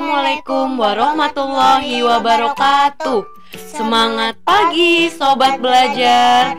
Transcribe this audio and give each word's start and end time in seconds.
Assalamualaikum 0.00 0.80
warahmatullahi 0.80 2.00
wabarakatuh. 2.00 3.20
Semangat 3.68 4.32
pagi, 4.48 5.12
sobat 5.12 5.60
belajar. 5.60 6.56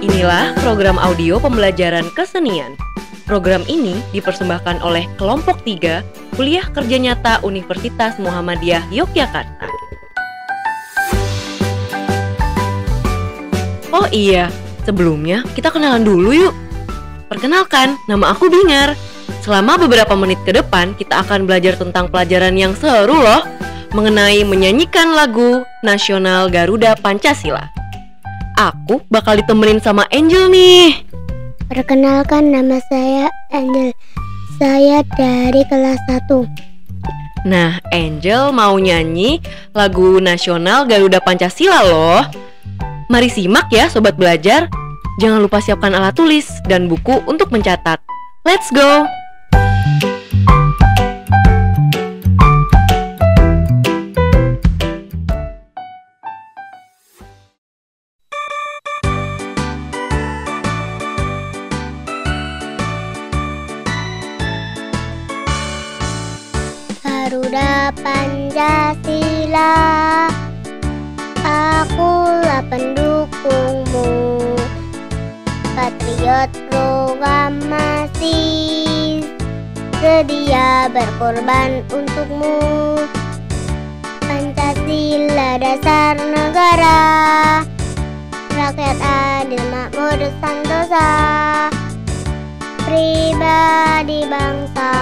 Inilah 0.00 0.56
program 0.64 0.96
audio 0.96 1.36
pembelajaran 1.36 2.08
kesenian. 2.16 2.80
Program 3.28 3.60
ini 3.68 4.00
dipersembahkan 4.16 4.80
oleh 4.80 5.04
kelompok 5.20 5.60
3 5.68 6.00
Kuliah 6.32 6.64
Kerja 6.72 6.96
Nyata 6.96 7.44
Universitas 7.44 8.16
Muhammadiyah 8.16 8.88
Yogyakarta. 8.88 9.68
Oh 13.92 14.08
iya, 14.08 14.48
Sebelumnya, 14.86 15.42
kita 15.58 15.74
kenalan 15.74 16.06
dulu 16.06 16.30
yuk. 16.30 16.54
Perkenalkan, 17.26 17.98
nama 18.06 18.30
aku 18.30 18.46
Bingar. 18.46 18.94
Selama 19.42 19.74
beberapa 19.74 20.14
menit 20.14 20.38
ke 20.46 20.54
depan, 20.54 20.94
kita 20.94 21.26
akan 21.26 21.42
belajar 21.42 21.74
tentang 21.74 22.06
pelajaran 22.06 22.54
yang 22.54 22.70
seru 22.78 23.18
loh 23.18 23.42
mengenai 23.90 24.46
menyanyikan 24.46 25.10
lagu 25.10 25.66
nasional 25.82 26.46
Garuda 26.46 26.94
Pancasila. 26.94 27.66
Aku 28.54 29.02
bakal 29.10 29.42
ditemenin 29.42 29.82
sama 29.82 30.06
Angel 30.14 30.46
nih. 30.46 31.02
Perkenalkan 31.66 32.54
nama 32.54 32.78
saya 32.86 33.26
Angel. 33.50 33.90
Saya 34.62 35.02
dari 35.18 35.66
kelas 35.66 35.98
1. 36.30 36.46
Nah, 37.46 37.82
Angel 37.90 38.54
mau 38.54 38.78
nyanyi 38.78 39.42
lagu 39.74 40.22
nasional 40.22 40.86
Garuda 40.86 41.18
Pancasila 41.18 41.82
loh. 41.82 42.22
Mari 43.10 43.30
simak 43.34 43.66
ya 43.74 43.90
sobat 43.90 44.14
belajar. 44.14 44.70
Jangan 45.16 45.40
lupa 45.40 45.64
siapkan 45.64 45.96
alat 45.96 46.12
tulis 46.12 46.44
dan 46.68 46.92
buku 46.92 47.24
untuk 47.24 47.48
mencatat. 47.48 47.96
Let's 48.44 48.68
go! 48.68 49.08
Garuda 67.26 67.90
Pancasila 68.04 69.74
Akulah 71.42 72.62
pendukungmu 72.70 73.85
Patriot 76.26 76.50
proklamasi 76.74 78.34
Sedia 80.02 80.90
berkorban 80.90 81.86
untukmu. 81.86 82.98
Pancasila 84.26 85.54
dasar 85.62 86.18
negara 86.18 86.98
Rakyat 88.58 88.98
adil 89.06 89.62
makmur 89.70 90.18
santosa 90.42 91.10
Pribadi 92.82 94.26
bangsaku 94.26 94.95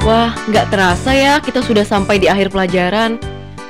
Wah, 0.00 0.32
nggak 0.48 0.72
terasa 0.72 1.12
ya 1.12 1.44
kita 1.44 1.60
sudah 1.60 1.84
sampai 1.84 2.16
di 2.16 2.26
akhir 2.26 2.48
pelajaran. 2.48 3.20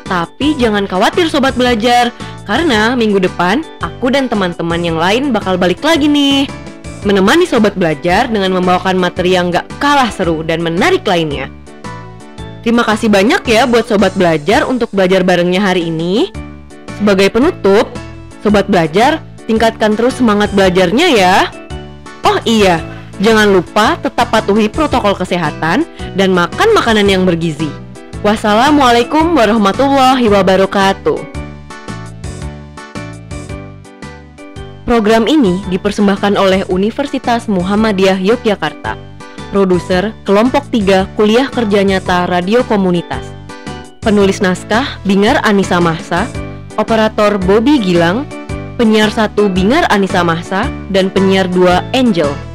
Tapi 0.07 0.55
jangan 0.59 0.87
khawatir 0.87 1.27
sobat 1.31 1.55
belajar, 1.55 2.11
karena 2.47 2.99
minggu 2.99 3.23
depan 3.23 3.63
aku 3.79 4.11
dan 4.11 4.27
teman-teman 4.27 4.83
yang 4.83 4.99
lain 4.99 5.31
bakal 5.31 5.55
balik 5.59 5.83
lagi 5.83 6.07
nih. 6.07 6.47
Menemani 7.07 7.47
sobat 7.47 7.75
belajar 7.75 8.29
dengan 8.29 8.53
membawakan 8.59 8.99
materi 8.99 9.35
yang 9.35 9.51
nggak 9.51 9.81
kalah 9.81 10.11
seru 10.13 10.43
dan 10.47 10.61
menarik 10.61 11.07
lainnya. 11.07 11.51
Terima 12.61 12.85
kasih 12.85 13.09
banyak 13.09 13.41
ya 13.49 13.65
buat 13.65 13.89
sobat 13.89 14.12
belajar 14.15 14.69
untuk 14.69 14.93
belajar 14.93 15.25
barengnya 15.25 15.65
hari 15.65 15.89
ini. 15.89 16.29
Sebagai 17.01 17.33
penutup, 17.33 17.89
sobat 18.45 18.69
belajar 18.69 19.25
tingkatkan 19.49 19.97
terus 19.97 20.21
semangat 20.21 20.53
belajarnya 20.53 21.07
ya. 21.09 21.49
Oh 22.21 22.37
iya, 22.45 22.85
jangan 23.20 23.53
lupa 23.53 24.00
tetap 24.00 24.32
patuhi 24.32 24.66
protokol 24.72 25.12
kesehatan 25.14 25.84
dan 26.16 26.32
makan 26.32 26.72
makanan 26.72 27.06
yang 27.06 27.22
bergizi. 27.28 27.69
Wassalamualaikum 28.20 29.32
warahmatullahi 29.32 30.28
wabarakatuh. 30.28 31.20
Program 34.84 35.31
ini 35.31 35.62
dipersembahkan 35.70 36.34
oleh 36.34 36.66
Universitas 36.66 37.47
Muhammadiyah 37.47 38.19
Yogyakarta. 38.19 38.98
Produser 39.54 40.10
Kelompok 40.26 40.66
3 40.66 41.14
Kuliah 41.14 41.47
Kerja 41.47 41.87
Nyata 41.87 42.26
Radio 42.26 42.66
Komunitas. 42.66 43.22
Penulis 44.02 44.42
naskah 44.42 44.98
Bingar 45.06 45.38
Anissa 45.47 45.78
Mahsa, 45.78 46.26
operator 46.75 47.38
Bobby 47.38 47.78
Gilang, 47.78 48.26
penyiar 48.75 49.14
1 49.14 49.37
Bingar 49.54 49.87
Anissa 49.94 50.26
Mahsa, 50.26 50.66
dan 50.91 51.06
penyiar 51.06 51.47
2 51.47 51.94
Angel. 51.94 52.50